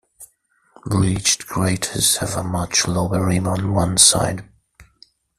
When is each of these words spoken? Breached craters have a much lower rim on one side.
Breached 0.83 1.45
craters 1.45 2.17
have 2.17 2.33
a 2.35 2.43
much 2.43 2.87
lower 2.87 3.23
rim 3.27 3.47
on 3.47 3.71
one 3.71 3.99
side. 3.99 4.49